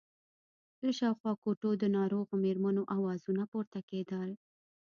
[0.83, 4.29] له شاوخوا کوټو د ناروغو مېرمنو آوازونه پورته کېدل.